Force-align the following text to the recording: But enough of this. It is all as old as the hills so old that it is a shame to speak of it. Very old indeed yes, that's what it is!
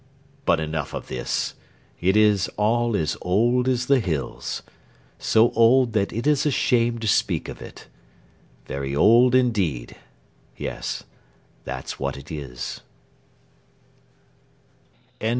But 0.45 0.59
enough 0.59 0.95
of 0.95 1.09
this. 1.09 1.53
It 1.99 2.17
is 2.17 2.47
all 2.57 2.95
as 2.97 3.15
old 3.21 3.67
as 3.67 3.85
the 3.85 3.99
hills 3.99 4.63
so 5.19 5.51
old 5.51 5.93
that 5.93 6.11
it 6.11 6.25
is 6.25 6.43
a 6.43 6.49
shame 6.49 6.97
to 6.97 7.07
speak 7.07 7.47
of 7.47 7.61
it. 7.61 7.85
Very 8.65 8.95
old 8.95 9.35
indeed 9.35 9.95
yes, 10.57 11.03
that's 11.65 11.99
what 11.99 12.17
it 12.17 12.31
is! 12.31 12.81